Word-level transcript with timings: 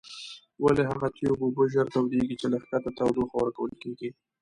ولې 0.63 0.83
هغه 0.91 1.07
تیوب 1.15 1.39
اوبه 1.43 1.63
ژر 1.73 1.85
تودیږي 1.93 2.35
چې 2.41 2.47
له 2.51 2.57
ښکته 2.63 2.89
تودوخه 2.97 3.35
ورکول 3.39 3.71
کیږي؟ 3.81 4.09